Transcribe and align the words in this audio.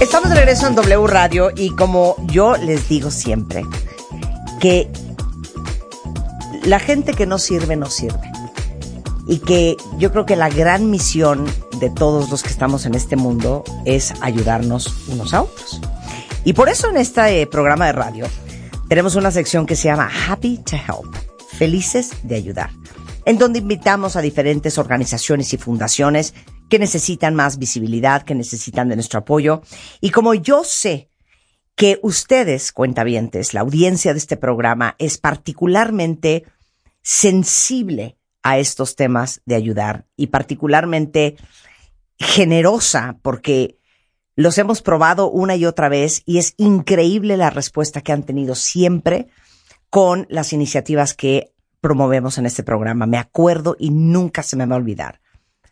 Estamos 0.00 0.30
de 0.30 0.34
regreso 0.34 0.66
en 0.66 0.74
W 0.74 1.06
Radio 1.06 1.50
y 1.54 1.70
como 1.70 2.16
yo 2.26 2.56
les 2.56 2.88
digo 2.88 3.10
siempre, 3.10 3.64
que 4.60 4.90
la 6.64 6.78
gente 6.78 7.14
que 7.14 7.26
no 7.26 7.38
sirve, 7.38 7.76
no 7.76 7.86
sirve. 7.86 8.30
Y 9.26 9.38
que 9.38 9.76
yo 9.98 10.10
creo 10.10 10.26
que 10.26 10.34
la 10.34 10.48
gran 10.48 10.90
misión 10.90 11.46
de 11.78 11.90
todos 11.90 12.30
los 12.30 12.42
que 12.42 12.48
estamos 12.48 12.86
en 12.86 12.94
este 12.94 13.16
mundo 13.16 13.62
es 13.84 14.12
ayudarnos 14.20 14.92
unos 15.08 15.34
a 15.34 15.42
otros. 15.42 15.80
Y 16.44 16.54
por 16.54 16.68
eso 16.68 16.90
en 16.90 16.96
este 16.96 17.40
eh, 17.40 17.46
programa 17.46 17.86
de 17.86 17.92
radio 17.92 18.26
tenemos 18.88 19.14
una 19.14 19.30
sección 19.30 19.66
que 19.66 19.76
se 19.76 19.84
llama 19.84 20.10
Happy 20.28 20.58
to 20.58 20.76
Help, 20.76 21.14
felices 21.56 22.10
de 22.24 22.36
ayudar, 22.36 22.70
en 23.24 23.38
donde 23.38 23.60
invitamos 23.60 24.16
a 24.16 24.20
diferentes 24.20 24.76
organizaciones 24.78 25.52
y 25.54 25.56
fundaciones 25.56 26.34
que 26.72 26.78
necesitan 26.78 27.34
más 27.34 27.58
visibilidad, 27.58 28.22
que 28.22 28.34
necesitan 28.34 28.88
de 28.88 28.94
nuestro 28.94 29.18
apoyo. 29.18 29.60
Y 30.00 30.08
como 30.08 30.32
yo 30.32 30.64
sé 30.64 31.10
que 31.74 32.00
ustedes, 32.02 32.72
cuentavientes, 32.72 33.52
la 33.52 33.60
audiencia 33.60 34.14
de 34.14 34.18
este 34.18 34.38
programa 34.38 34.96
es 34.98 35.18
particularmente 35.18 36.46
sensible 37.02 38.16
a 38.42 38.56
estos 38.56 38.96
temas 38.96 39.42
de 39.44 39.54
ayudar 39.54 40.06
y 40.16 40.28
particularmente 40.28 41.36
generosa 42.18 43.18
porque 43.20 43.76
los 44.34 44.56
hemos 44.56 44.80
probado 44.80 45.30
una 45.30 45.56
y 45.56 45.66
otra 45.66 45.90
vez 45.90 46.22
y 46.24 46.38
es 46.38 46.54
increíble 46.56 47.36
la 47.36 47.50
respuesta 47.50 48.00
que 48.00 48.12
han 48.12 48.22
tenido 48.22 48.54
siempre 48.54 49.28
con 49.90 50.26
las 50.30 50.54
iniciativas 50.54 51.12
que 51.12 51.52
promovemos 51.82 52.38
en 52.38 52.46
este 52.46 52.62
programa. 52.62 53.04
Me 53.04 53.18
acuerdo 53.18 53.76
y 53.78 53.90
nunca 53.90 54.42
se 54.42 54.56
me 54.56 54.64
va 54.64 54.76
a 54.76 54.78
olvidar. 54.78 55.21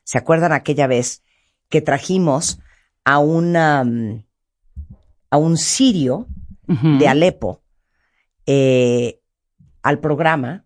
¿Se 0.04 0.18
acuerdan 0.18 0.52
aquella 0.52 0.86
vez 0.86 1.22
que 1.68 1.80
trajimos 1.80 2.60
a 3.04 3.18
una 3.18 3.84
a 5.30 5.36
un 5.36 5.56
sirio 5.56 6.26
de 6.66 7.08
Alepo 7.08 7.62
eh, 8.46 9.20
al 9.82 9.98
programa 9.98 10.64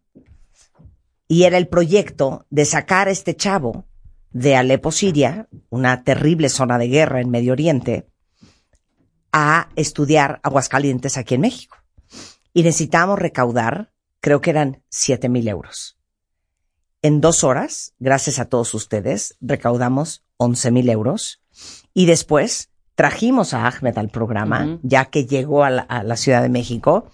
y 1.28 1.44
era 1.44 1.58
el 1.58 1.68
proyecto 1.68 2.46
de 2.50 2.64
sacar 2.64 3.08
a 3.08 3.10
este 3.10 3.36
chavo 3.36 3.86
de 4.30 4.56
Alepo, 4.56 4.90
Siria, 4.90 5.48
una 5.70 6.02
terrible 6.02 6.48
zona 6.48 6.76
de 6.76 6.88
guerra 6.88 7.20
en 7.20 7.30
Medio 7.30 7.52
Oriente, 7.52 8.08
a 9.32 9.68
estudiar 9.76 10.40
Aguascalientes 10.42 11.16
aquí 11.16 11.36
en 11.36 11.42
México. 11.42 11.76
Y 12.52 12.62
necesitamos 12.62 13.18
recaudar, 13.18 13.92
creo 14.20 14.40
que 14.40 14.50
eran 14.50 14.82
siete 14.90 15.28
mil 15.28 15.48
euros. 15.48 15.98
En 17.04 17.20
dos 17.20 17.44
horas, 17.44 17.92
gracias 17.98 18.38
a 18.38 18.46
todos 18.46 18.72
ustedes, 18.72 19.36
recaudamos 19.42 20.24
once 20.38 20.70
mil 20.70 20.88
euros 20.88 21.42
y 21.92 22.06
después 22.06 22.70
trajimos 22.94 23.52
a 23.52 23.66
Ahmed 23.66 23.98
al 23.98 24.08
programa, 24.08 24.78
ya 24.82 25.04
que 25.04 25.26
llegó 25.26 25.64
a 25.64 25.68
la, 25.68 26.16
Ciudad 26.16 26.40
de 26.40 26.48
México, 26.48 27.10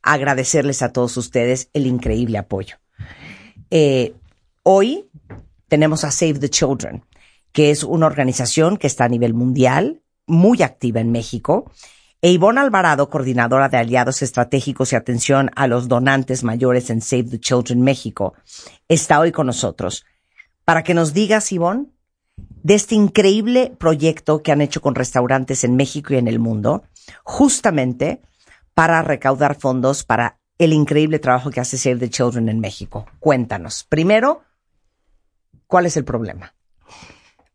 agradecerles 0.00 0.80
a 0.82 0.92
todos 0.92 1.16
ustedes 1.16 1.70
el 1.72 1.88
increíble 1.88 2.38
apoyo. 2.38 2.76
Eh, 3.72 4.14
hoy 4.62 5.10
tenemos 5.66 6.04
a 6.04 6.12
Save 6.12 6.38
the 6.38 6.48
Children, 6.48 7.04
que 7.50 7.72
es 7.72 7.82
una 7.82 8.06
organización 8.06 8.76
que 8.76 8.86
está 8.86 9.06
a 9.06 9.08
nivel 9.08 9.34
mundial, 9.34 10.02
muy 10.24 10.62
activa 10.62 11.00
en 11.00 11.10
México. 11.10 11.68
E 12.22 12.30
Ivonne 12.30 12.60
Alvarado, 12.60 13.10
coordinadora 13.10 13.68
de 13.68 13.76
aliados 13.76 14.22
estratégicos 14.22 14.92
y 14.92 14.96
atención 14.96 15.50
a 15.56 15.66
los 15.66 15.88
donantes 15.88 16.44
mayores 16.44 16.88
en 16.88 17.00
Save 17.00 17.24
the 17.24 17.40
Children 17.40 17.82
México, 17.82 18.34
está 18.88 19.20
hoy 19.20 19.32
con 19.32 19.46
nosotros. 19.46 20.06
Para 20.64 20.84
que 20.84 20.94
nos 20.94 21.12
digas, 21.12 21.50
Ivonne, 21.52 21.88
de 22.36 22.74
este 22.74 22.94
increíble 22.94 23.74
proyecto 23.76 24.42
que 24.42 24.52
han 24.52 24.60
hecho 24.60 24.80
con 24.80 24.94
restaurantes 24.94 25.64
en 25.64 25.76
México 25.76 26.14
y 26.14 26.16
en 26.16 26.28
el 26.28 26.38
mundo, 26.38 26.84
justamente 27.24 28.22
para 28.72 29.02
recaudar 29.02 29.56
fondos 29.56 30.04
para 30.04 30.38
el 30.56 30.72
increíble 30.72 31.18
trabajo 31.18 31.50
que 31.50 31.60
hace 31.60 31.76
Save 31.76 31.96
the 31.96 32.08
Children 32.08 32.48
en 32.48 32.60
México. 32.60 33.04
Cuéntanos. 33.18 33.84
Primero, 33.84 34.44
¿Cuál 35.72 35.86
es 35.86 35.96
el 35.96 36.04
problema? 36.04 36.54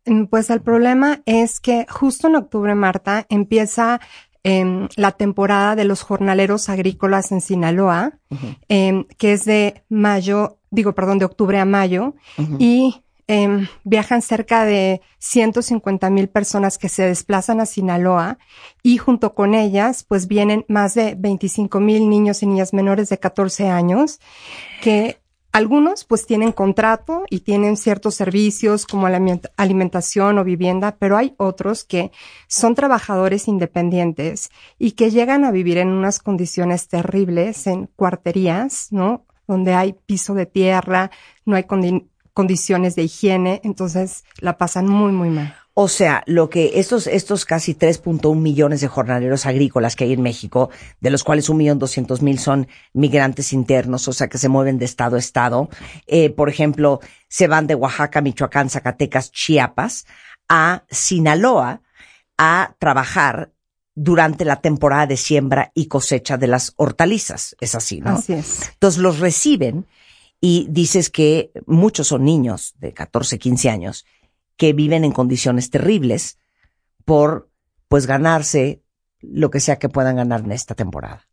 Mm, 0.08 0.24
pues 0.26 0.50
el 0.50 0.62
problema 0.62 1.22
es 1.28 1.60
que 1.60 1.86
justo 1.88 2.28
en 2.28 2.36
octubre, 2.36 2.74
Marta, 2.74 3.28
empieza 3.30 4.02
la 4.96 5.12
temporada 5.12 5.76
de 5.76 5.84
los 5.84 6.04
jornaleros 6.04 6.70
agrícolas 6.70 7.32
en 7.32 7.42
Sinaloa, 7.42 8.20
em, 8.70 9.06
que 9.18 9.34
es 9.34 9.46
de 9.46 9.84
mayo, 9.90 10.58
digo, 10.72 10.94
perdón, 10.94 11.20
de 11.20 11.26
octubre 11.26 11.60
a 11.60 11.66
mayo, 11.66 12.16
y 12.60 13.04
em, 13.30 13.68
viajan 13.84 14.22
cerca 14.22 14.64
de 14.64 15.02
150 15.20 16.10
mil 16.10 16.30
personas 16.30 16.78
que 16.78 16.88
se 16.88 17.04
desplazan 17.04 17.60
a 17.60 17.66
Sinaloa 17.66 18.38
y 18.84 18.98
junto 19.00 19.34
con 19.34 19.54
ellas 19.54 20.06
pues 20.08 20.28
vienen 20.30 20.64
más 20.70 20.94
de 20.94 21.16
25 21.18 21.82
mil 21.82 22.10
niños 22.10 22.42
y 22.42 22.46
niñas 22.46 22.74
menores 22.74 23.10
de 23.10 23.18
14 23.18 23.68
años 23.68 24.22
que 24.82 25.20
algunos 25.58 26.04
pues 26.04 26.28
tienen 26.28 26.52
contrato 26.52 27.24
y 27.32 27.40
tienen 27.40 27.78
ciertos 27.78 28.14
servicios 28.14 28.86
como 28.86 29.10
la 29.10 29.20
alimentación 29.58 30.38
o 30.38 30.44
vivienda, 30.44 30.98
pero 31.00 31.18
hay 31.18 31.34
otros 31.38 31.84
que 31.84 32.12
son 32.48 32.76
trabajadores 32.76 33.48
independientes 33.48 34.52
y 34.78 34.92
que 34.92 35.10
llegan 35.10 35.46
a 35.46 35.52
vivir 35.52 35.80
en 35.80 35.88
unas 35.90 36.20
condiciones 36.20 36.88
terribles 36.88 37.66
en 37.66 37.88
cuarterías, 37.88 38.90
¿no? 38.92 39.26
Donde 39.48 39.74
hay 39.74 39.94
piso 39.94 40.36
de 40.36 40.46
tierra, 40.46 41.10
no 41.44 41.56
hay 41.56 41.66
condiciones 42.34 42.96
de 42.96 43.02
higiene, 43.06 43.60
entonces 43.64 44.26
la 44.40 44.60
pasan 44.60 44.88
muy, 44.88 45.12
muy 45.12 45.32
mal. 45.32 45.56
O 45.80 45.88
sea, 45.88 46.24
lo 46.26 46.50
que 46.50 46.80
estos, 46.80 47.06
estos 47.06 47.46
casi 47.46 47.76
3.1 47.76 48.36
millones 48.36 48.82
de 48.82 48.88
jornaleros 48.88 49.46
agrícolas 49.46 49.96
que 49.96 50.06
hay 50.06 50.14
en 50.14 50.24
México, 50.24 50.72
de 51.02 51.12
los 51.12 51.24
cuales 51.24 51.50
un 51.50 51.58
millón 51.58 51.78
doscientos 51.78 52.24
mil 52.24 52.40
son 52.40 52.68
migrantes 52.94 53.54
internos, 53.54 54.08
o 54.08 54.14
sea, 54.14 54.28
que 54.28 54.40
se 54.40 54.50
mueven 54.50 54.80
de 54.80 54.86
estado 54.86 55.18
a 55.18 55.20
estado. 55.20 55.70
Eh, 56.08 56.32
por 56.32 56.50
ejemplo, 56.50 57.00
se 57.28 57.48
van 57.48 57.68
de 57.68 57.76
Oaxaca, 57.76 58.22
Michoacán, 58.22 58.72
Zacatecas, 58.72 59.32
Chiapas 59.32 60.08
a 60.50 60.84
Sinaloa 60.90 61.84
a 62.40 62.74
trabajar 62.80 63.52
durante 63.94 64.46
la 64.46 64.62
temporada 64.62 65.06
de 65.06 65.18
siembra 65.18 65.72
y 65.76 65.86
cosecha 65.86 66.38
de 66.38 66.48
las 66.48 66.74
hortalizas. 66.78 67.56
Es 67.60 67.76
así, 67.76 68.02
¿no? 68.02 68.16
Así 68.16 68.34
es. 68.34 68.68
Entonces 68.74 69.00
los 69.00 69.20
reciben 69.20 69.86
y 70.42 70.66
dices 70.72 71.12
que 71.12 71.52
muchos 71.68 72.08
son 72.08 72.26
niños 72.26 72.74
de 72.80 72.94
14, 72.94 73.38
15 73.38 73.70
años 73.70 74.06
que 74.58 74.74
viven 74.74 75.04
en 75.04 75.12
condiciones 75.12 75.70
terribles 75.70 76.40
por 77.06 77.50
pues 77.88 78.06
ganarse 78.06 78.82
lo 79.22 79.50
que 79.50 79.60
sea 79.60 79.80
que 79.80 79.90
puedan 79.90 80.18
ganar 80.18 80.42
en 80.42 80.52
esta 80.52 80.76
temporada. 80.76 81.28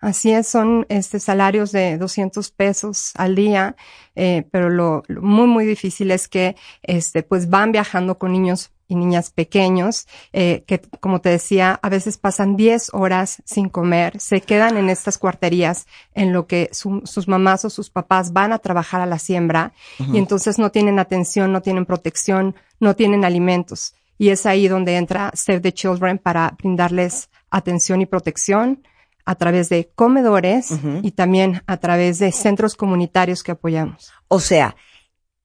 Así 0.00 0.30
es, 0.30 0.46
son 0.46 0.86
este 0.88 1.18
salarios 1.18 1.72
de 1.72 1.98
200 1.98 2.52
pesos 2.52 3.10
al 3.16 3.34
día, 3.34 3.74
eh, 4.14 4.46
pero 4.52 4.70
lo, 4.70 5.02
muy 5.08 5.48
muy 5.48 5.66
difícil 5.66 6.12
es 6.12 6.28
que 6.28 6.54
este 6.82 7.24
pues 7.24 7.50
van 7.50 7.72
viajando 7.72 8.16
con 8.16 8.30
niños 8.30 8.70
y 8.88 8.96
niñas 8.96 9.30
pequeños, 9.30 10.08
eh, 10.32 10.64
que 10.66 10.80
como 11.00 11.20
te 11.20 11.28
decía, 11.28 11.78
a 11.82 11.88
veces 11.90 12.16
pasan 12.16 12.56
10 12.56 12.94
horas 12.94 13.42
sin 13.44 13.68
comer, 13.68 14.18
se 14.18 14.40
quedan 14.40 14.78
en 14.78 14.88
estas 14.88 15.18
cuarterías 15.18 15.86
en 16.14 16.32
lo 16.32 16.46
que 16.46 16.70
sus 16.72 17.28
mamás 17.28 17.64
o 17.66 17.70
sus 17.70 17.90
papás 17.90 18.32
van 18.32 18.52
a 18.52 18.58
trabajar 18.58 19.00
a 19.02 19.06
la 19.06 19.18
siembra 19.18 19.72
y 19.98 20.18
entonces 20.18 20.58
no 20.58 20.70
tienen 20.70 20.98
atención, 20.98 21.52
no 21.52 21.60
tienen 21.60 21.84
protección, 21.84 22.56
no 22.80 22.96
tienen 22.96 23.24
alimentos. 23.24 23.94
Y 24.16 24.30
es 24.30 24.46
ahí 24.46 24.66
donde 24.66 24.96
entra 24.96 25.30
Save 25.34 25.60
the 25.60 25.72
Children 25.72 26.18
para 26.18 26.56
brindarles 26.58 27.28
atención 27.50 28.00
y 28.00 28.06
protección 28.06 28.82
a 29.24 29.34
través 29.34 29.68
de 29.68 29.90
comedores 29.94 30.72
y 31.02 31.10
también 31.10 31.62
a 31.66 31.76
través 31.76 32.18
de 32.18 32.32
centros 32.32 32.74
comunitarios 32.74 33.42
que 33.42 33.52
apoyamos. 33.52 34.10
O 34.26 34.40
sea, 34.40 34.74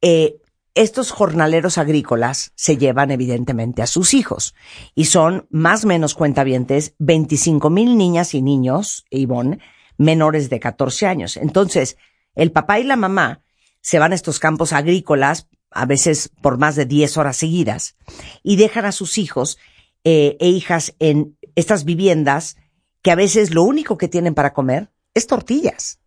eh, 0.01 0.37
estos 0.75 1.11
jornaleros 1.11 1.77
agrícolas 1.77 2.51
se 2.55 2.77
llevan 2.77 3.11
evidentemente 3.11 3.81
a 3.81 3.87
sus 3.87 4.13
hijos 4.13 4.55
y 4.95 5.05
son 5.05 5.47
más 5.49 5.83
o 5.83 5.87
menos 5.87 6.15
cuentavientes 6.15 6.95
25 6.99 7.69
mil 7.69 7.97
niñas 7.97 8.33
y 8.33 8.41
niños, 8.41 9.05
Ivonne, 9.09 9.59
menores 9.97 10.49
de 10.49 10.59
14 10.59 11.07
años. 11.07 11.37
Entonces, 11.37 11.97
el 12.35 12.51
papá 12.51 12.79
y 12.79 12.83
la 12.83 12.95
mamá 12.95 13.43
se 13.81 13.99
van 13.99 14.13
a 14.13 14.15
estos 14.15 14.39
campos 14.39 14.73
agrícolas, 14.73 15.47
a 15.69 15.85
veces 15.85 16.31
por 16.41 16.57
más 16.57 16.75
de 16.75 16.85
10 16.85 17.17
horas 17.17 17.37
seguidas, 17.37 17.95
y 18.41 18.55
dejan 18.55 18.85
a 18.85 18.91
sus 18.91 19.17
hijos 19.17 19.59
eh, 20.03 20.37
e 20.39 20.47
hijas 20.47 20.95
en 20.99 21.37
estas 21.55 21.85
viviendas 21.85 22.57
que 23.01 23.11
a 23.11 23.15
veces 23.15 23.53
lo 23.53 23.63
único 23.63 23.97
que 23.97 24.07
tienen 24.07 24.33
para 24.33 24.53
comer 24.53 24.91
es 25.13 25.27
tortillas. 25.27 25.99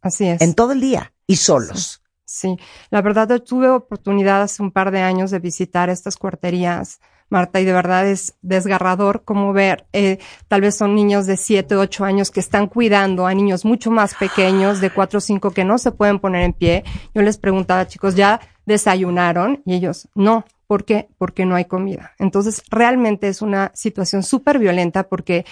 Así 0.00 0.26
es. 0.26 0.40
En 0.40 0.54
todo 0.54 0.72
el 0.72 0.80
día 0.80 1.12
y 1.26 1.36
solos. 1.36 1.76
Sí, 1.94 2.01
la 2.90 3.02
verdad 3.02 3.40
tuve 3.42 3.68
oportunidad 3.68 4.42
hace 4.42 4.62
un 4.62 4.70
par 4.70 4.90
de 4.90 5.00
años 5.00 5.30
de 5.30 5.38
visitar 5.38 5.90
estas 5.90 6.16
cuarterías, 6.16 7.00
Marta, 7.28 7.60
y 7.60 7.64
de 7.64 7.72
verdad 7.72 8.06
es 8.06 8.34
desgarrador 8.42 9.24
como 9.24 9.54
ver, 9.54 9.86
eh, 9.94 10.18
tal 10.48 10.60
vez 10.60 10.76
son 10.76 10.94
niños 10.94 11.26
de 11.26 11.38
7, 11.38 11.76
8 11.76 12.04
años 12.04 12.30
que 12.30 12.40
están 12.40 12.66
cuidando 12.66 13.26
a 13.26 13.32
niños 13.32 13.64
mucho 13.64 13.90
más 13.90 14.14
pequeños, 14.14 14.80
de 14.80 14.90
4 14.90 15.16
o 15.16 15.20
5, 15.20 15.50
que 15.52 15.64
no 15.64 15.78
se 15.78 15.92
pueden 15.92 16.18
poner 16.18 16.42
en 16.42 16.52
pie. 16.52 16.84
Yo 17.14 17.22
les 17.22 17.38
preguntaba, 17.38 17.86
chicos, 17.86 18.16
¿ya 18.16 18.40
desayunaron? 18.66 19.62
Y 19.64 19.74
ellos, 19.74 20.08
no, 20.14 20.44
¿Por 20.72 20.86
qué? 20.86 21.10
Porque 21.18 21.44
no 21.44 21.54
hay 21.54 21.66
comida. 21.66 22.12
Entonces, 22.18 22.62
realmente 22.70 23.28
es 23.28 23.42
una 23.42 23.72
situación 23.74 24.22
súper 24.22 24.58
violenta 24.58 25.02
porque 25.02 25.44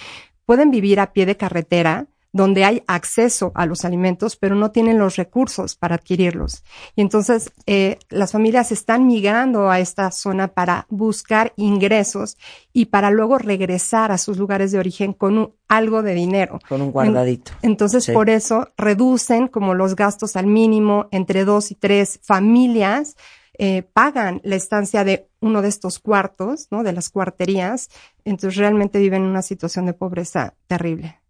pueden 0.47 0.71
vivir 0.71 0.99
a 0.99 1.13
pie 1.13 1.27
de 1.27 1.37
carretera, 1.37 2.07
donde 2.33 2.63
hay 2.63 2.83
acceso 2.87 3.51
a 3.55 3.65
los 3.65 3.83
alimentos, 3.83 4.35
pero 4.37 4.55
no 4.55 4.71
tienen 4.71 4.97
los 4.97 5.17
recursos 5.17 5.75
para 5.75 5.95
adquirirlos. 5.95 6.63
Y 6.95 7.01
entonces 7.01 7.51
eh, 7.65 7.99
las 8.09 8.31
familias 8.31 8.71
están 8.71 9.05
migrando 9.05 9.69
a 9.69 9.79
esta 9.79 10.11
zona 10.11 10.49
para 10.49 10.85
buscar 10.89 11.53
ingresos 11.57 12.37
y 12.71 12.85
para 12.85 13.11
luego 13.11 13.37
regresar 13.37 14.11
a 14.11 14.17
sus 14.17 14.37
lugares 14.37 14.71
de 14.71 14.79
origen 14.79 15.13
con 15.13 15.53
algo 15.67 16.01
de 16.03 16.13
dinero. 16.13 16.59
Con 16.67 16.81
un 16.81 16.91
guardadito. 16.91 17.51
entonces 17.61 18.09
por 18.11 18.29
eso 18.29 18.67
reducen 18.77 19.47
como 19.47 19.73
los 19.73 19.95
gastos 19.95 20.35
al 20.35 20.47
mínimo 20.47 21.07
entre 21.11 21.45
dos 21.45 21.71
y 21.71 21.75
tres 21.75 22.19
familias. 22.23 23.15
Eh, 23.57 23.83
pagan 23.83 24.41
la 24.43 24.55
estancia 24.55 25.03
de 25.03 25.29
uno 25.39 25.61
de 25.61 25.67
estos 25.67 25.99
cuartos, 25.99 26.67
¿no? 26.71 26.83
De 26.83 26.93
las 26.93 27.09
cuarterías. 27.09 27.89
Entonces 28.25 28.57
realmente 28.57 28.97
viven 28.97 29.23
en 29.23 29.29
una 29.29 29.41
situación 29.41 29.85
de 29.85 29.93
pobreza 29.93 30.55
terrible. 30.67 31.20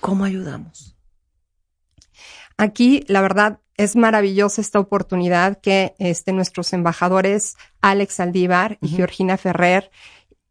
¿Cómo 0.00 0.24
ayudamos? 0.24 0.96
Aquí, 2.56 3.04
la 3.08 3.20
verdad, 3.20 3.60
es 3.76 3.94
maravillosa 3.94 4.60
esta 4.60 4.80
oportunidad 4.80 5.60
que 5.60 5.94
este, 5.98 6.32
nuestros 6.32 6.72
embajadores 6.72 7.56
Alex 7.80 8.18
Aldívar 8.18 8.78
y 8.80 8.88
Georgina 8.88 9.36
Ferrer 9.36 9.90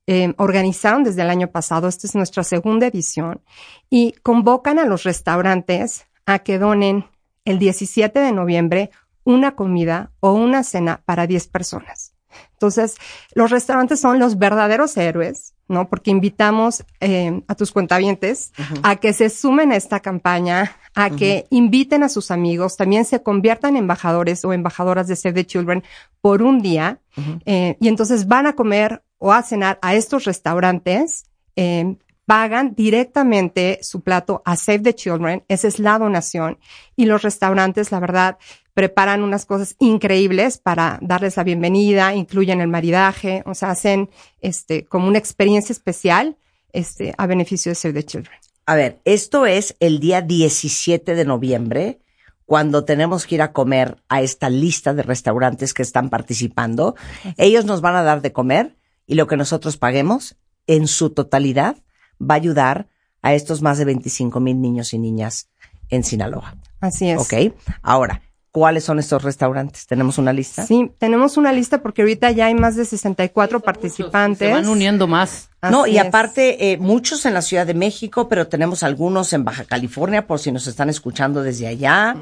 eh, 0.07 0.33
organizaron 0.37 1.03
desde 1.03 1.23
el 1.23 1.29
año 1.29 1.51
pasado. 1.51 1.89
Esta 1.89 2.07
es 2.07 2.15
nuestra 2.15 2.43
segunda 2.43 2.87
edición 2.87 3.41
y 3.89 4.13
convocan 4.23 4.79
a 4.79 4.85
los 4.85 5.03
restaurantes 5.03 6.05
a 6.25 6.39
que 6.39 6.57
donen 6.57 7.05
el 7.43 7.59
17 7.59 8.17
de 8.17 8.31
noviembre 8.31 8.91
una 9.25 9.55
comida 9.55 10.13
o 10.21 10.31
una 10.31 10.63
cena 10.63 11.01
para 11.03 11.27
10 11.27 11.49
personas. 11.49 12.13
Entonces, 12.53 12.95
los 13.33 13.51
restaurantes 13.51 13.99
son 13.99 14.19
los 14.19 14.37
verdaderos 14.37 14.95
héroes 14.95 15.56
¿no? 15.67 15.89
Porque 15.89 16.11
invitamos 16.11 16.83
eh, 16.99 17.41
a 17.47 17.55
tus 17.55 17.71
cuentavientes 17.71 18.51
a 18.83 18.95
que 18.95 19.13
se 19.13 19.29
sumen 19.29 19.71
a 19.71 19.75
esta 19.75 19.99
campaña, 19.99 20.77
a 20.95 21.09
que 21.09 21.45
inviten 21.49 22.03
a 22.03 22.09
sus 22.09 22.31
amigos, 22.31 22.77
también 22.77 23.05
se 23.05 23.21
conviertan 23.21 23.75
en 23.75 23.83
embajadores 23.83 24.43
o 24.45 24.53
embajadoras 24.53 25.07
de 25.07 25.15
Save 25.15 25.33
the 25.33 25.45
Children 25.45 25.83
por 26.21 26.41
un 26.41 26.59
día, 26.59 26.99
eh, 27.45 27.77
y 27.79 27.87
entonces 27.87 28.27
van 28.27 28.47
a 28.47 28.53
comer 28.53 29.03
o 29.17 29.33
a 29.33 29.43
cenar 29.43 29.79
a 29.81 29.95
estos 29.95 30.25
restaurantes, 30.25 31.25
eh, 31.55 31.97
pagan 32.25 32.75
directamente 32.75 33.79
su 33.81 34.01
plato 34.01 34.41
a 34.45 34.55
Save 34.55 34.79
the 34.79 34.95
Children, 34.95 35.43
esa 35.47 35.67
es 35.67 35.79
la 35.79 35.97
donación, 35.97 36.57
y 36.95 37.05
los 37.05 37.21
restaurantes, 37.21 37.91
la 37.91 37.99
verdad, 37.99 38.37
preparan 38.77 39.23
unas 39.23 39.47
cosas 39.47 39.75
increíbles 39.79 40.59
para 40.59 40.99
darles 41.01 41.35
la 41.35 41.43
bienvenida, 41.43 42.13
incluyen 42.13 42.61
el 42.61 42.67
maridaje, 42.67 43.41
o 43.47 43.55
sea, 43.55 43.71
hacen 43.71 44.11
este 44.39 44.85
como 44.85 45.07
una 45.07 45.17
experiencia 45.17 45.73
especial 45.73 46.37
este 46.73 47.15
a 47.17 47.25
beneficio 47.25 47.71
de 47.71 47.75
Save 47.75 47.95
the 47.95 48.03
Children. 48.03 48.37
A 48.67 48.75
ver, 48.75 49.01
esto 49.03 49.47
es 49.47 49.75
el 49.79 49.99
día 49.99 50.21
17 50.21 51.15
de 51.15 51.25
noviembre, 51.25 52.01
cuando 52.45 52.85
tenemos 52.85 53.25
que 53.25 53.33
ir 53.33 53.41
a 53.41 53.51
comer 53.51 53.97
a 54.09 54.21
esta 54.21 54.47
lista 54.51 54.93
de 54.93 55.01
restaurantes 55.01 55.73
que 55.73 55.81
están 55.81 56.11
participando. 56.11 56.93
Ellos 57.37 57.65
nos 57.65 57.81
van 57.81 57.95
a 57.95 58.03
dar 58.03 58.21
de 58.21 58.31
comer 58.31 58.77
y 59.07 59.15
lo 59.15 59.25
que 59.25 59.37
nosotros 59.37 59.77
paguemos 59.77 60.37
en 60.67 60.87
su 60.87 61.09
totalidad 61.09 61.77
va 62.21 62.35
a 62.35 62.37
ayudar 62.37 62.89
a 63.23 63.33
estos 63.33 63.63
más 63.63 63.79
de 63.79 63.85
25 63.85 64.39
mil 64.39 64.61
niños 64.61 64.93
y 64.93 64.99
niñas 64.99 65.49
en 65.89 66.03
Sinaloa. 66.03 66.57
Así 66.79 67.09
es. 67.09 67.19
Ok. 67.19 67.55
Ahora, 67.81 68.21
¿Cuáles 68.57 68.85
son 68.85 68.97
estos 68.97 69.21
restaurantes? 69.21 69.85
¿Tenemos 69.85 70.17
una 70.17 70.33
lista? 70.33 70.65
Sí, 70.65 70.91
tenemos 70.97 71.37
una 71.37 71.53
lista 71.53 71.79
porque 71.83 72.01
ahorita 72.01 72.31
ya 72.31 72.47
hay 72.47 72.55
más 72.55 72.75
de 72.75 72.85
64 72.85 73.59
participantes. 73.59 74.47
Se 74.47 74.51
van 74.51 74.67
uniendo 74.67 75.05
más. 75.05 75.51
no, 75.61 75.85
y 75.85 75.99
aparte, 75.99 76.71
eh, 76.71 76.79
muchos 76.79 77.27
en 77.27 77.35
la 77.35 77.43
Ciudad 77.43 77.67
de 77.67 77.75
México, 77.75 78.27
pero 78.27 78.47
tenemos 78.47 78.81
algunos 78.81 79.31
en 79.33 79.45
Baja 79.45 79.63
California, 79.63 80.25
por 80.25 80.39
si 80.39 80.51
nos 80.51 80.65
están 80.65 80.89
escuchando 80.89 81.43
desde 81.43 81.67
allá. 81.67 82.15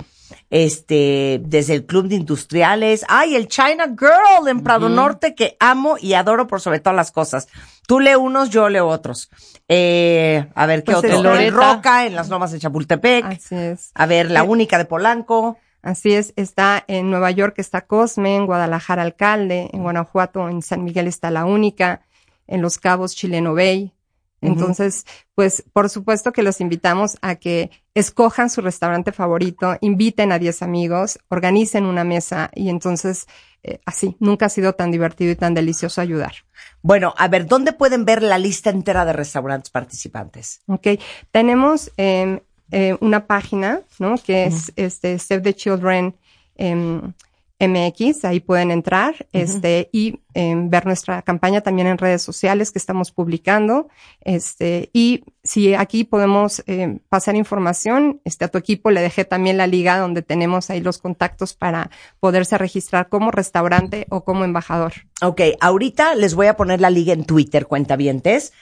Este, 0.50 1.40
desde 1.46 1.74
el 1.74 1.86
Club 1.86 2.10
de 2.10 2.16
Industriales. 2.16 3.06
Ay, 3.08 3.38
el 3.38 3.48
China 3.48 3.86
Girl 3.98 4.50
en 4.50 4.62
Prado 4.62 4.90
Norte, 4.90 5.36
que 5.36 5.56
amo 5.62 5.96
y 6.02 6.16
adoro 6.16 6.48
por 6.48 6.60
sobre 6.60 6.82
todas 6.82 6.98
las 6.98 7.12
cosas. 7.12 7.48
Tú 7.88 8.02
lee 8.02 8.16
unos, 8.16 8.50
yo 8.50 8.68
leo 8.68 8.88
otros. 8.88 9.30
Eh, 9.70 10.50
a 10.54 10.66
ver, 10.66 10.84
¿qué 10.84 10.92
pues 10.92 11.14
otro? 11.14 11.36
El 11.36 11.54
Roca, 11.54 12.06
en 12.06 12.16
las 12.16 12.28
Lomas 12.28 12.52
de 12.52 12.60
Chapultepec. 12.60 13.24
Así 13.24 13.56
es. 13.56 13.92
A 13.94 14.06
ver, 14.06 14.32
la 14.32 14.44
única 14.44 14.78
de 14.78 14.84
Polanco. 14.84 15.60
Así 15.86 16.16
es, 16.16 16.34
está 16.36 16.84
en 16.88 17.12
Nueva 17.12 17.30
York 17.30 17.54
está 17.60 17.86
Cosme, 17.86 18.36
en 18.36 18.48
Guadalajara 18.48 19.04
Alcalde, 19.04 19.70
en 19.72 19.84
Guanajuato, 19.84 20.50
en 20.50 20.64
San 20.64 20.84
Miguel 20.84 21.06
está 21.06 21.30
La 21.30 21.46
Única, 21.46 22.02
en 22.48 22.64
Los 22.64 22.80
Cabos 22.80 23.16
Chileno 23.16 23.54
Bay. 23.54 23.94
Entonces, 24.42 25.06
pues 25.36 25.64
por 25.74 25.90
supuesto 25.92 26.34
que 26.34 26.42
los 26.42 26.60
invitamos 26.60 27.18
a 27.22 27.36
que 27.36 27.70
escojan 27.94 28.50
su 28.50 28.62
restaurante 28.62 29.12
favorito, 29.12 29.78
inviten 29.82 30.32
a 30.32 30.40
10 30.40 30.64
amigos, 30.64 31.20
organicen 31.30 31.86
una 31.86 32.04
mesa 32.04 32.50
y 32.56 32.70
entonces 32.70 33.28
eh, 33.62 33.80
así, 33.86 34.18
nunca 34.20 34.48
ha 34.48 34.50
sido 34.50 34.74
tan 34.74 34.90
divertido 34.90 35.32
y 35.32 35.36
tan 35.36 35.54
delicioso 35.54 36.02
ayudar. 36.02 36.34
Bueno, 36.82 37.14
a 37.16 37.28
ver, 37.28 37.46
¿dónde 37.46 37.74
pueden 37.74 38.06
ver 38.06 38.24
la 38.24 38.40
lista 38.40 38.72
entera 38.72 39.06
de 39.06 39.14
restaurantes 39.14 39.70
participantes? 39.70 40.62
Ok, 40.66 40.88
tenemos 41.32 41.92
eh, 41.98 42.42
eh, 42.72 42.98
una 43.00 43.28
página, 43.28 43.82
¿no? 44.00 44.16
Que 44.18 44.46
es 44.46 44.74
este 44.76 45.20
Save 45.20 45.42
the 45.42 45.54
Children 45.54 46.16
MX, 46.58 48.24
em, 48.24 48.30
ahí 48.30 48.40
pueden 48.40 48.72
entrar, 48.72 49.28
este, 49.34 49.90
y 49.92 50.20
em, 50.34 50.70
ver 50.70 50.86
nuestra 50.86 51.22
campaña 51.22 51.62
también 51.62 51.88
en 51.88 51.98
redes 51.98 52.22
sociales 52.22 52.72
que 52.72 52.80
estamos 52.80 53.12
publicando, 53.12 53.88
este, 54.22 54.90
y 54.94 55.24
si 55.44 55.74
aquí 55.74 56.04
podemos 56.04 56.64
em, 56.66 57.00
pasar 57.08 57.36
información, 57.36 58.20
este, 58.26 58.46
a 58.46 58.48
tu 58.48 58.58
equipo 58.58 58.90
le 58.90 59.02
dejé 59.02 59.26
también 59.26 59.58
la 59.58 59.68
liga 59.68 60.00
donde 60.00 60.22
tenemos 60.22 60.70
ahí 60.70 60.82
los 60.82 60.98
contactos 60.98 61.54
para 61.54 61.92
poderse 62.20 62.58
registrar 62.58 63.10
como 63.10 63.32
restaurante 63.32 64.08
o 64.10 64.24
como 64.24 64.44
embajador. 64.44 64.94
Ok, 65.22 65.42
ahorita 65.62 66.16
les 66.16 66.36
voy 66.36 66.48
a 66.48 66.58
poner 66.58 66.82
la 66.82 66.90
liga 66.90 67.14
en 67.14 67.26
Twitter, 67.26 67.68
cuentavientes 67.68 68.54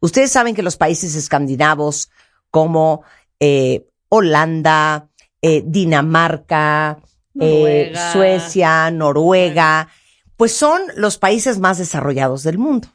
Ustedes 0.00 0.32
saben 0.32 0.54
que 0.54 0.62
los 0.62 0.76
países 0.76 1.14
escandinavos 1.14 2.10
como 2.50 3.02
eh, 3.38 3.86
Holanda, 4.08 5.09
eh, 5.42 5.62
Dinamarca, 5.64 7.00
eh, 7.38 7.92
Suecia, 8.12 8.90
Noruega, 8.90 9.88
pues 10.36 10.54
son 10.54 10.82
los 10.96 11.18
países 11.18 11.58
más 11.58 11.78
desarrollados 11.78 12.42
del 12.42 12.58
mundo. 12.58 12.88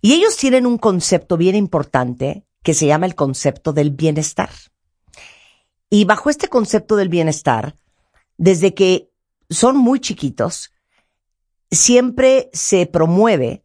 Y 0.00 0.12
ellos 0.14 0.36
tienen 0.36 0.66
un 0.66 0.78
concepto 0.78 1.36
bien 1.36 1.54
importante 1.54 2.44
que 2.62 2.74
se 2.74 2.86
llama 2.86 3.06
el 3.06 3.14
concepto 3.14 3.72
del 3.72 3.90
bienestar. 3.90 4.50
Y 5.90 6.04
bajo 6.04 6.30
este 6.30 6.48
concepto 6.48 6.96
del 6.96 7.08
bienestar, 7.08 7.74
desde 8.36 8.74
que 8.74 9.10
son 9.50 9.76
muy 9.76 10.00
chiquitos, 10.00 10.72
siempre 11.70 12.50
se 12.52 12.86
promueve 12.86 13.62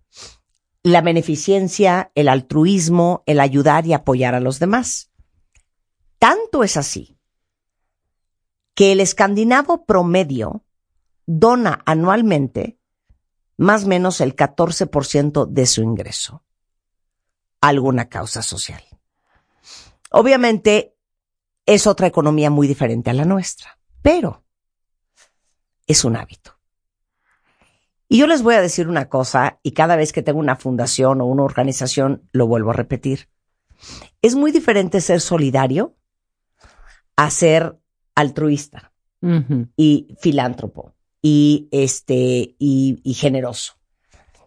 la 0.84 1.02
beneficencia, 1.02 2.12
el 2.16 2.28
altruismo, 2.28 3.24
el 3.26 3.40
ayudar 3.40 3.86
y 3.86 3.94
apoyar 3.94 4.36
a 4.36 4.40
los 4.40 4.60
demás. 4.60 5.12
Tanto 6.20 6.64
es 6.64 6.78
así 6.78 7.19
que 8.74 8.92
el 8.92 9.00
escandinavo 9.00 9.86
promedio 9.86 10.64
dona 11.26 11.82
anualmente 11.86 12.80
más 13.58 13.84
o 13.84 13.88
menos 13.88 14.22
el 14.22 14.36
14% 14.36 15.46
de 15.48 15.66
su 15.66 15.82
ingreso 15.82 16.44
a 17.62 17.68
alguna 17.68 18.08
causa 18.08 18.42
social. 18.42 18.82
Obviamente, 20.12 20.96
es 21.66 21.86
otra 21.86 22.08
economía 22.08 22.50
muy 22.50 22.68
diferente 22.68 23.10
a 23.10 23.14
la 23.14 23.26
nuestra, 23.26 23.78
pero 24.02 24.44
es 25.86 26.04
un 26.06 26.16
hábito. 26.16 26.58
Y 28.08 28.18
yo 28.18 28.28
les 28.28 28.42
voy 28.42 28.56
a 28.56 28.62
decir 28.62 28.88
una 28.88 29.08
cosa, 29.08 29.60
y 29.62 29.74
cada 29.74 29.96
vez 29.96 30.14
que 30.14 30.24
tengo 30.24 30.40
una 30.40 30.56
fundación 30.56 31.22
o 31.22 31.26
una 31.26 31.44
organización, 31.44 32.28
lo 32.32 32.48
vuelvo 32.48 32.72
a 32.72 32.74
repetir. 32.74 33.30
Es 34.22 34.36
muy 34.36 34.52
diferente 34.52 35.00
ser 35.00 35.22
solidario 35.22 35.96
a 37.16 37.30
ser 37.30 37.79
altruista 38.20 38.92
y 39.76 40.16
filántropo 40.20 40.94
y 41.22 41.68
este 41.72 42.56
y, 42.58 43.02
y 43.04 43.14
generoso. 43.14 43.74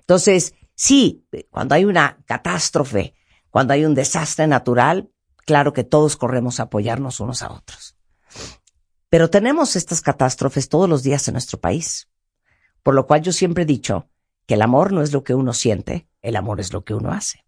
Entonces, 0.01 0.55
sí, 0.75 1.27
cuando 1.51 1.75
hay 1.75 1.85
una 1.85 2.19
catástrofe, 2.27 3.15
cuando 3.51 3.75
hay 3.75 3.85
un 3.85 3.95
desastre 3.95 4.47
natural, 4.47 5.11
claro 5.45 5.73
que 5.73 5.85
todos 5.85 6.17
corremos 6.17 6.61
a 6.61 6.65
apoyarnos 6.65 7.21
unos 7.21 7.43
a 7.43 7.53
otros. 7.53 7.97
Pero 9.09 9.29
tenemos 9.29 9.77
estas 9.77 10.01
catástrofes 10.01 10.69
todos 10.69 10.89
los 10.89 11.03
días 11.03 11.29
en 11.29 11.35
nuestro 11.35 11.61
país. 11.61 12.09
Por 12.83 12.95
lo 12.95 13.07
cual 13.07 13.23
yo 13.23 13.33
siempre 13.33 13.65
he 13.65 13.67
dicho 13.67 14.09
que 14.47 14.55
el 14.55 14.63
amor 14.63 14.93
no 14.93 15.03
es 15.03 15.13
lo 15.13 15.23
que 15.23 15.35
uno 15.35 15.53
siente, 15.53 16.09
el 16.23 16.37
amor 16.37 16.61
es 16.61 16.73
lo 16.73 16.85
que 16.85 16.95
uno 16.95 17.13
hace. 17.13 17.45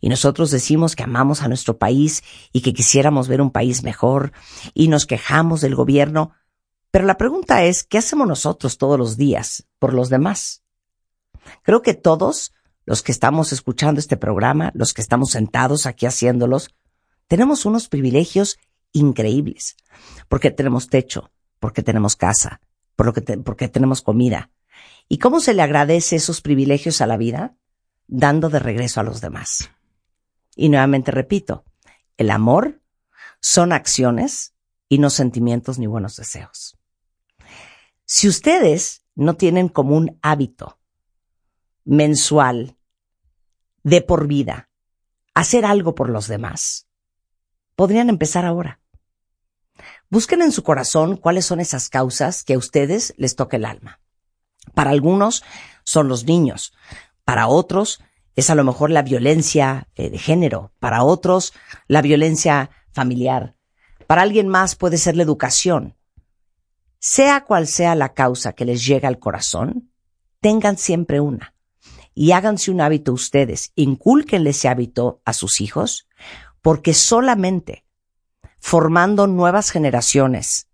Y 0.00 0.08
nosotros 0.08 0.50
decimos 0.50 0.96
que 0.96 1.02
amamos 1.02 1.42
a 1.42 1.48
nuestro 1.48 1.78
país 1.78 2.22
y 2.52 2.60
que 2.60 2.74
quisiéramos 2.74 3.28
ver 3.28 3.40
un 3.40 3.50
país 3.50 3.82
mejor 3.82 4.32
y 4.74 4.88
nos 4.88 5.06
quejamos 5.06 5.60
del 5.60 5.74
gobierno. 5.74 6.32
Pero 6.90 7.06
la 7.06 7.16
pregunta 7.16 7.64
es, 7.64 7.84
¿qué 7.84 7.98
hacemos 7.98 8.26
nosotros 8.26 8.78
todos 8.78 8.98
los 8.98 9.16
días 9.16 9.66
por 9.78 9.94
los 9.94 10.08
demás? 10.08 10.62
Creo 11.62 11.82
que 11.82 11.94
todos 11.94 12.52
los 12.84 13.02
que 13.02 13.12
estamos 13.12 13.52
escuchando 13.52 14.00
este 14.00 14.16
programa, 14.16 14.72
los 14.74 14.92
que 14.92 15.02
estamos 15.02 15.30
sentados 15.30 15.86
aquí 15.86 16.06
haciéndolos, 16.06 16.70
tenemos 17.28 17.64
unos 17.64 17.88
privilegios 17.88 18.58
increíbles, 18.92 19.76
porque 20.28 20.50
tenemos 20.50 20.88
techo, 20.88 21.30
porque 21.60 21.82
tenemos 21.82 22.16
casa, 22.16 22.60
por 22.96 23.06
lo 23.06 23.12
que 23.14 23.22
porque 23.38 23.68
tenemos 23.68 24.02
comida, 24.02 24.50
¿Y 25.08 25.18
cómo 25.18 25.40
se 25.40 25.54
le 25.54 25.62
agradece 25.62 26.16
esos 26.16 26.40
privilegios 26.40 27.00
a 27.00 27.06
la 27.06 27.16
vida? 27.16 27.54
Dando 28.06 28.48
de 28.50 28.58
regreso 28.58 29.00
a 29.00 29.04
los 29.04 29.20
demás. 29.20 29.70
Y 30.54 30.68
nuevamente 30.68 31.10
repito, 31.10 31.64
el 32.16 32.30
amor 32.30 32.80
son 33.40 33.72
acciones 33.72 34.54
y 34.88 34.98
no 34.98 35.10
sentimientos 35.10 35.78
ni 35.78 35.86
buenos 35.86 36.16
deseos. 36.16 36.78
Si 38.04 38.28
ustedes 38.28 39.04
no 39.14 39.34
tienen 39.34 39.68
como 39.68 39.96
un 39.96 40.18
hábito 40.22 40.78
mensual, 41.84 42.76
de 43.82 44.00
por 44.00 44.26
vida, 44.26 44.68
hacer 45.34 45.64
algo 45.64 45.94
por 45.94 46.08
los 46.08 46.28
demás, 46.28 46.86
podrían 47.74 48.08
empezar 48.08 48.44
ahora. 48.44 48.80
Busquen 50.08 50.42
en 50.42 50.52
su 50.52 50.62
corazón 50.62 51.16
cuáles 51.16 51.46
son 51.46 51.60
esas 51.60 51.88
causas 51.88 52.44
que 52.44 52.54
a 52.54 52.58
ustedes 52.58 53.14
les 53.16 53.34
toca 53.34 53.56
el 53.56 53.64
alma. 53.64 54.00
Para 54.74 54.90
algunos 54.90 55.42
son 55.84 56.08
los 56.08 56.24
niños, 56.24 56.74
para 57.24 57.48
otros 57.48 58.00
es 58.34 58.50
a 58.50 58.54
lo 58.54 58.64
mejor 58.64 58.90
la 58.90 59.02
violencia 59.02 59.88
eh, 59.94 60.10
de 60.10 60.18
género, 60.18 60.72
para 60.78 61.02
otros 61.04 61.52
la 61.86 62.02
violencia 62.02 62.70
familiar, 62.92 63.56
para 64.06 64.22
alguien 64.22 64.48
más 64.48 64.74
puede 64.74 64.98
ser 64.98 65.16
la 65.16 65.22
educación. 65.22 65.96
Sea 66.98 67.44
cual 67.44 67.66
sea 67.66 67.94
la 67.94 68.14
causa 68.14 68.52
que 68.52 68.64
les 68.64 68.86
llega 68.86 69.08
al 69.08 69.18
corazón, 69.18 69.90
tengan 70.40 70.78
siempre 70.78 71.20
una. 71.20 71.54
Y 72.14 72.32
háganse 72.32 72.70
un 72.70 72.80
hábito 72.80 73.12
ustedes, 73.12 73.72
inculquenle 73.74 74.50
ese 74.50 74.68
hábito 74.68 75.22
a 75.24 75.32
sus 75.32 75.60
hijos, 75.60 76.08
porque 76.60 76.94
solamente 76.94 77.84
formando 78.58 79.26
nuevas 79.26 79.70
generaciones 79.70 80.68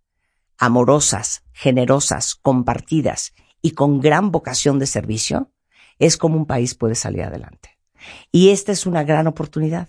amorosas, 0.58 1.44
generosas, 1.52 2.34
compartidas 2.34 3.32
y 3.62 3.70
con 3.70 4.00
gran 4.00 4.30
vocación 4.30 4.78
de 4.78 4.86
servicio, 4.86 5.52
es 5.98 6.16
como 6.16 6.36
un 6.36 6.46
país 6.46 6.74
puede 6.74 6.94
salir 6.94 7.22
adelante. 7.22 7.78
Y 8.32 8.50
esta 8.50 8.72
es 8.72 8.86
una 8.86 9.04
gran 9.04 9.26
oportunidad. 9.26 9.88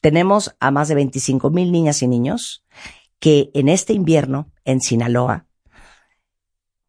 Tenemos 0.00 0.54
a 0.60 0.70
más 0.70 0.88
de 0.88 0.96
25 0.96 1.50
mil 1.50 1.72
niñas 1.72 2.02
y 2.02 2.08
niños 2.08 2.64
que 3.18 3.50
en 3.54 3.68
este 3.68 3.92
invierno, 3.92 4.50
en 4.64 4.80
Sinaloa, 4.80 5.46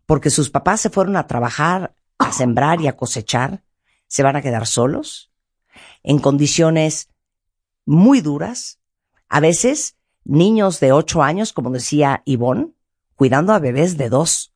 porque 0.05 0.29
sus 0.29 0.49
papás 0.49 0.81
se 0.81 0.89
fueron 0.89 1.15
a 1.15 1.27
trabajar, 1.27 1.95
a 2.17 2.31
sembrar 2.31 2.81
y 2.81 2.87
a 2.87 2.97
cosechar, 2.97 3.63
se 4.07 4.23
van 4.23 4.35
a 4.35 4.41
quedar 4.41 4.67
solos, 4.67 5.31
en 6.01 6.19
condiciones 6.19 7.09
muy 7.85 8.21
duras, 8.21 8.79
a 9.29 9.39
veces 9.39 9.95
niños 10.23 10.79
de 10.79 10.91
ocho 10.91 11.21
años, 11.23 11.53
como 11.53 11.69
decía 11.71 12.21
Ivonne, 12.25 12.71
cuidando 13.15 13.53
a 13.53 13.59
bebés 13.59 13.97
de 13.97 14.09
dos 14.09 14.53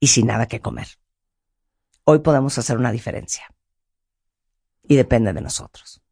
y 0.00 0.08
sin 0.08 0.26
nada 0.26 0.46
que 0.46 0.60
comer. 0.60 0.88
Hoy 2.04 2.20
podemos 2.20 2.56
hacer 2.58 2.76
una 2.76 2.92
diferencia. 2.92 3.44
Y 4.86 4.96
depende 4.96 5.32
de 5.32 5.40
nosotros. 5.40 6.02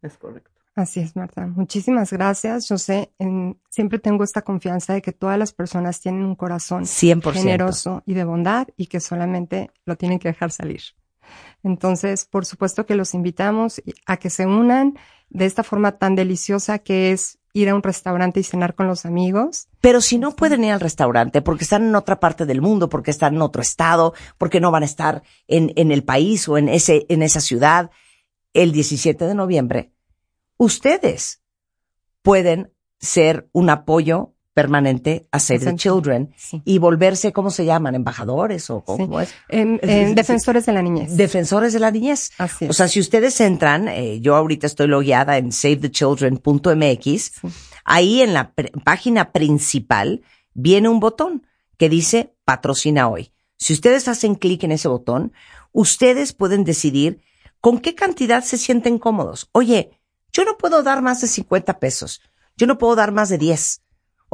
Es 0.00 0.16
correcto. 0.16 0.50
Así 0.74 1.00
es, 1.00 1.14
Marta. 1.16 1.46
Muchísimas 1.46 2.10
gracias. 2.12 2.66
Yo 2.66 2.78
sé, 2.78 3.12
siempre 3.68 3.98
tengo 3.98 4.24
esta 4.24 4.40
confianza 4.40 4.94
de 4.94 5.02
que 5.02 5.12
todas 5.12 5.38
las 5.38 5.52
personas 5.52 6.00
tienen 6.00 6.24
un 6.24 6.34
corazón 6.34 6.86
generoso 6.86 8.02
y 8.06 8.14
de 8.14 8.24
bondad 8.24 8.68
y 8.78 8.86
que 8.86 9.00
solamente 9.00 9.70
lo 9.84 9.96
tienen 9.96 10.18
que 10.18 10.28
dejar 10.28 10.50
salir. 10.50 10.80
Entonces, 11.62 12.24
por 12.24 12.46
supuesto 12.46 12.86
que 12.86 12.94
los 12.94 13.12
invitamos 13.12 13.82
a 14.06 14.16
que 14.16 14.30
se 14.30 14.46
unan 14.46 14.98
de 15.28 15.44
esta 15.44 15.62
forma 15.62 15.98
tan 15.98 16.14
deliciosa 16.14 16.78
que 16.78 17.12
es 17.12 17.38
ir 17.52 17.68
a 17.68 17.74
un 17.74 17.82
restaurante 17.82 18.40
y 18.40 18.44
cenar 18.44 18.74
con 18.74 18.86
los 18.86 19.04
amigos. 19.04 19.68
Pero 19.80 20.00
si 20.00 20.18
no 20.18 20.34
pueden 20.34 20.64
ir 20.64 20.72
al 20.72 20.80
restaurante 20.80 21.42
porque 21.42 21.64
están 21.64 21.86
en 21.86 21.94
otra 21.94 22.18
parte 22.18 22.46
del 22.46 22.60
mundo, 22.60 22.88
porque 22.88 23.10
están 23.10 23.34
en 23.34 23.42
otro 23.42 23.62
estado, 23.62 24.14
porque 24.38 24.60
no 24.60 24.70
van 24.70 24.82
a 24.82 24.86
estar 24.86 25.22
en, 25.48 25.72
en 25.76 25.92
el 25.92 26.04
país 26.04 26.48
o 26.48 26.58
en, 26.58 26.68
ese, 26.68 27.06
en 27.08 27.22
esa 27.22 27.40
ciudad 27.40 27.90
el 28.54 28.72
17 28.72 29.26
de 29.26 29.34
noviembre, 29.34 29.92
ustedes 30.56 31.42
pueden 32.22 32.72
ser 32.98 33.48
un 33.52 33.70
apoyo 33.70 34.34
permanente 34.54 35.28
a 35.30 35.38
Save 35.38 35.60
the 35.60 35.76
Children 35.76 36.34
y 36.64 36.78
volverse, 36.78 37.32
¿cómo 37.32 37.50
se 37.50 37.64
llaman? 37.64 37.94
¿Embajadores 37.94 38.68
o 38.70 38.82
cómo 38.82 39.20
es? 39.20 39.34
defensores 39.48 40.66
de 40.66 40.72
la 40.72 40.82
niñez. 40.82 41.16
Defensores 41.16 41.72
de 41.72 41.80
la 41.80 41.90
niñez. 41.90 42.32
Así 42.38 42.66
O 42.68 42.72
sea, 42.72 42.88
si 42.88 43.00
ustedes 43.00 43.40
entran, 43.40 43.88
eh, 43.88 44.20
yo 44.20 44.36
ahorita 44.36 44.66
estoy 44.66 44.88
logueada 44.88 45.38
en 45.38 45.52
savethechildren.mx, 45.52 47.32
ahí 47.84 48.20
en 48.20 48.34
la 48.34 48.52
página 48.84 49.32
principal 49.32 50.22
viene 50.54 50.88
un 50.88 51.00
botón 51.00 51.46
que 51.78 51.88
dice 51.88 52.34
patrocina 52.44 53.08
hoy. 53.08 53.32
Si 53.56 53.72
ustedes 53.72 54.08
hacen 54.08 54.34
clic 54.34 54.64
en 54.64 54.72
ese 54.72 54.88
botón, 54.88 55.32
ustedes 55.72 56.32
pueden 56.32 56.64
decidir 56.64 57.22
con 57.60 57.78
qué 57.78 57.94
cantidad 57.94 58.44
se 58.44 58.58
sienten 58.58 58.98
cómodos. 58.98 59.48
Oye, 59.52 59.98
yo 60.32 60.44
no 60.44 60.58
puedo 60.58 60.82
dar 60.82 61.00
más 61.00 61.20
de 61.20 61.28
50 61.28 61.78
pesos. 61.78 62.20
Yo 62.56 62.66
no 62.66 62.76
puedo 62.76 62.96
dar 62.96 63.12
más 63.12 63.28
de 63.28 63.38
10 63.38 63.81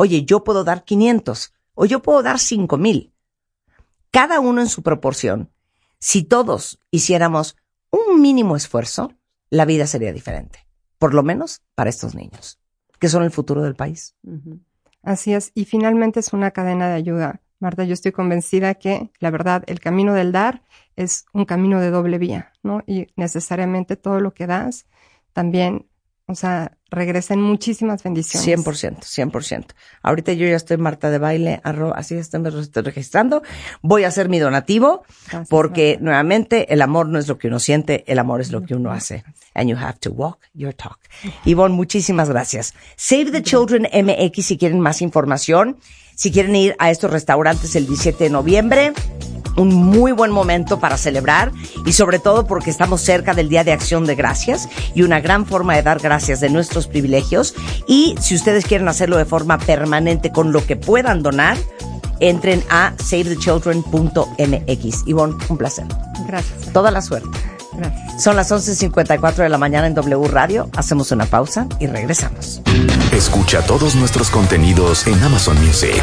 Oye, 0.00 0.24
yo 0.24 0.44
puedo 0.44 0.62
dar 0.62 0.84
500 0.84 1.52
o 1.74 1.84
yo 1.84 2.02
puedo 2.02 2.22
dar 2.22 2.38
5000. 2.38 3.12
Cada 4.12 4.38
uno 4.38 4.60
en 4.60 4.68
su 4.68 4.84
proporción. 4.84 5.50
Si 5.98 6.22
todos 6.22 6.80
hiciéramos 6.92 7.56
un 7.90 8.22
mínimo 8.22 8.54
esfuerzo, 8.54 9.12
la 9.50 9.64
vida 9.64 9.88
sería 9.88 10.12
diferente. 10.12 10.68
Por 11.00 11.14
lo 11.14 11.24
menos 11.24 11.62
para 11.74 11.90
estos 11.90 12.14
niños, 12.14 12.60
que 13.00 13.08
son 13.08 13.24
el 13.24 13.32
futuro 13.32 13.60
del 13.64 13.74
país. 13.74 14.14
Así 15.02 15.34
es. 15.34 15.50
Y 15.56 15.64
finalmente 15.64 16.20
es 16.20 16.32
una 16.32 16.52
cadena 16.52 16.88
de 16.88 16.94
ayuda. 16.94 17.40
Marta, 17.58 17.82
yo 17.82 17.94
estoy 17.94 18.12
convencida 18.12 18.74
que 18.74 19.10
la 19.18 19.32
verdad, 19.32 19.64
el 19.66 19.80
camino 19.80 20.14
del 20.14 20.30
dar 20.30 20.62
es 20.94 21.26
un 21.32 21.44
camino 21.44 21.80
de 21.80 21.90
doble 21.90 22.18
vía, 22.18 22.52
¿no? 22.62 22.84
Y 22.86 23.08
necesariamente 23.16 23.96
todo 23.96 24.20
lo 24.20 24.32
que 24.32 24.46
das 24.46 24.86
también 25.32 25.87
o 26.30 26.34
sea, 26.34 26.72
regresen 26.90 27.40
muchísimas 27.40 28.02
bendiciones. 28.02 28.46
100%, 28.46 28.98
100%. 29.00 29.64
Ahorita 30.02 30.34
yo 30.34 30.46
ya 30.46 30.56
estoy 30.56 30.76
Marta 30.76 31.08
de 31.10 31.18
Baile, 31.18 31.62
arro, 31.64 31.96
así 31.96 32.16
estoy, 32.16 32.40
me 32.40 32.50
estoy 32.50 32.82
registrando. 32.82 33.42
Voy 33.80 34.04
a 34.04 34.08
hacer 34.08 34.28
mi 34.28 34.38
donativo 34.38 35.04
porque 35.48 35.96
nuevamente 36.02 36.72
el 36.74 36.82
amor 36.82 37.08
no 37.08 37.18
es 37.18 37.28
lo 37.28 37.38
que 37.38 37.48
uno 37.48 37.58
siente, 37.58 38.04
el 38.06 38.18
amor 38.18 38.42
es 38.42 38.52
lo 38.52 38.62
que 38.62 38.74
uno 38.74 38.92
hace. 38.92 39.24
And 39.54 39.70
you 39.70 39.76
have 39.78 39.98
to 40.00 40.10
walk 40.10 40.40
your 40.52 40.74
talk. 40.74 40.98
Ivonne, 41.46 41.74
muchísimas 41.74 42.28
gracias. 42.28 42.74
Save 42.96 43.30
the 43.30 43.42
Children 43.42 43.88
MX 43.90 44.44
si 44.44 44.58
quieren 44.58 44.80
más 44.80 45.00
información, 45.00 45.78
si 46.14 46.30
quieren 46.30 46.54
ir 46.54 46.76
a 46.78 46.90
estos 46.90 47.10
restaurantes 47.10 47.74
el 47.74 47.86
17 47.86 48.24
de 48.24 48.30
noviembre 48.30 48.92
un 49.58 49.74
muy 49.74 50.12
buen 50.12 50.30
momento 50.30 50.80
para 50.80 50.96
celebrar 50.96 51.52
y 51.84 51.92
sobre 51.92 52.18
todo 52.18 52.46
porque 52.46 52.70
estamos 52.70 53.00
cerca 53.00 53.34
del 53.34 53.48
Día 53.48 53.64
de 53.64 53.72
Acción 53.72 54.06
de 54.06 54.14
Gracias 54.14 54.68
y 54.94 55.02
una 55.02 55.20
gran 55.20 55.46
forma 55.46 55.76
de 55.76 55.82
dar 55.82 55.98
gracias 55.98 56.40
de 56.40 56.48
nuestros 56.48 56.86
privilegios. 56.86 57.54
Y 57.86 58.14
si 58.20 58.34
ustedes 58.34 58.64
quieren 58.64 58.88
hacerlo 58.88 59.18
de 59.18 59.24
forma 59.24 59.58
permanente 59.58 60.30
con 60.30 60.52
lo 60.52 60.64
que 60.64 60.76
puedan 60.76 61.22
donar, 61.22 61.56
entren 62.20 62.62
a 62.70 62.94
savethechildren.mx. 62.98 65.02
Ivonne, 65.06 65.36
un 65.48 65.56
placer. 65.56 65.86
Gracias. 66.26 66.72
Toda 66.72 66.90
la 66.90 67.02
suerte. 67.02 67.28
Gracias. 67.76 68.22
Son 68.22 68.36
las 68.36 68.50
11.54 68.50 69.36
de 69.36 69.48
la 69.48 69.58
mañana 69.58 69.86
en 69.86 69.94
W 69.94 70.28
Radio. 70.28 70.68
Hacemos 70.76 71.12
una 71.12 71.26
pausa 71.26 71.68
y 71.78 71.86
regresamos. 71.86 72.60
Escucha 73.12 73.62
todos 73.62 73.94
nuestros 73.94 74.30
contenidos 74.30 75.06
en 75.06 75.22
Amazon 75.22 75.56
Music. 75.64 76.02